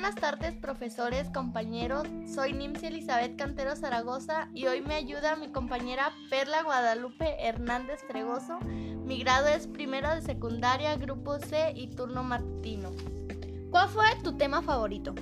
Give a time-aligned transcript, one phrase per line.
[0.00, 2.08] tardes, profesores, compañeros.
[2.26, 8.58] Soy Nimsi Elizabeth Cantero Zaragoza y hoy me ayuda mi compañera Perla Guadalupe Hernández Fregoso.
[9.04, 12.90] Mi grado es primero de secundaria, grupo C y turno matutino.
[13.70, 15.14] ¿Cuál fue tu tema favorito?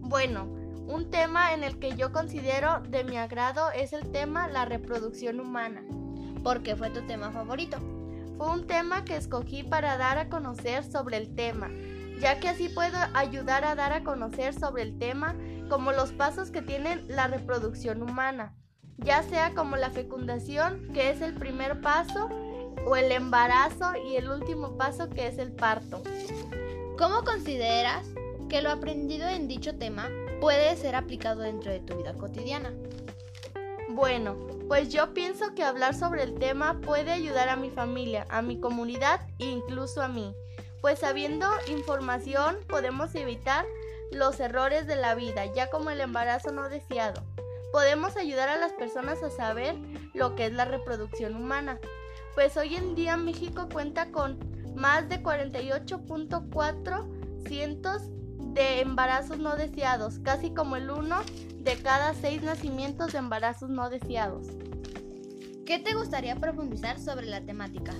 [0.00, 0.44] Bueno,
[0.86, 5.38] un tema en el que yo considero de mi agrado es el tema la reproducción
[5.38, 5.82] humana.
[6.42, 7.76] ¿Por qué fue tu tema favorito?
[8.38, 11.68] Fue un tema que escogí para dar a conocer sobre el tema
[12.20, 15.36] ya que así puedo ayudar a dar a conocer sobre el tema
[15.68, 18.54] como los pasos que tiene la reproducción humana,
[18.96, 22.28] ya sea como la fecundación, que es el primer paso,
[22.86, 26.02] o el embarazo y el último paso, que es el parto.
[26.96, 28.06] ¿Cómo consideras
[28.48, 30.08] que lo aprendido en dicho tema
[30.40, 32.72] puede ser aplicado dentro de tu vida cotidiana?
[33.90, 34.36] Bueno,
[34.68, 38.58] pues yo pienso que hablar sobre el tema puede ayudar a mi familia, a mi
[38.58, 40.34] comunidad e incluso a mí
[40.80, 43.66] pues sabiendo información podemos evitar
[44.12, 47.22] los errores de la vida, ya como el embarazo no deseado.
[47.72, 49.76] Podemos ayudar a las personas a saber
[50.14, 51.78] lo que es la reproducción humana,
[52.34, 54.38] pues hoy en día México cuenta con
[54.74, 58.02] más de 48.4 cientos
[58.54, 61.20] de embarazos no deseados, casi como el uno
[61.58, 64.46] de cada seis nacimientos de embarazos no deseados.
[65.66, 67.92] ¿Qué te gustaría profundizar sobre la temática?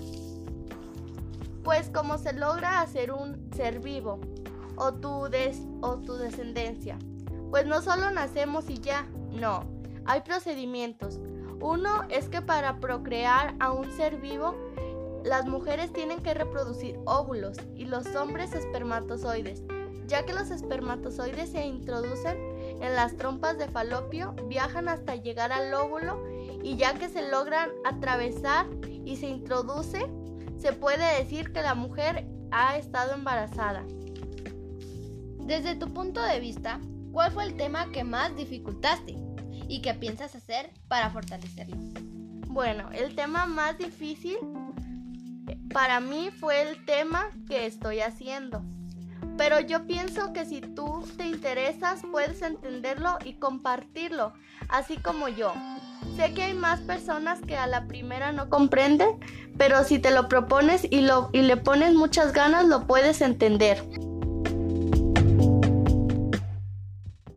[1.68, 4.20] Pues cómo se logra hacer un ser vivo
[4.76, 6.96] o tu, des o tu descendencia.
[7.50, 9.64] Pues no solo nacemos y ya, no,
[10.06, 11.20] hay procedimientos.
[11.60, 14.54] Uno es que para procrear a un ser vivo,
[15.26, 19.62] las mujeres tienen que reproducir óvulos y los hombres espermatozoides,
[20.06, 22.38] ya que los espermatozoides se introducen
[22.80, 26.18] en las trompas de falopio, viajan hasta llegar al óvulo
[26.62, 28.64] y ya que se logran atravesar
[29.04, 30.06] y se introduce,
[30.58, 33.84] se puede decir que la mujer ha estado embarazada.
[35.40, 36.80] Desde tu punto de vista,
[37.12, 39.16] ¿cuál fue el tema que más dificultaste
[39.68, 41.76] y qué piensas hacer para fortalecerlo?
[42.48, 44.36] Bueno, el tema más difícil
[45.48, 48.62] eh, para mí fue el tema que estoy haciendo.
[49.36, 54.32] Pero yo pienso que si tú te interesas puedes entenderlo y compartirlo,
[54.68, 55.54] así como yo.
[56.18, 59.20] Sé que hay más personas que a la primera no comprenden,
[59.56, 63.80] pero si te lo propones y, lo, y le pones muchas ganas lo puedes entender.